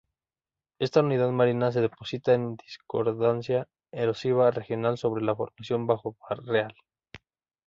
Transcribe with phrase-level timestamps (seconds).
[0.79, 6.73] Esta unidad marina se deposita en discordancia erosiva regional sobre la Formación Bajo Barreal.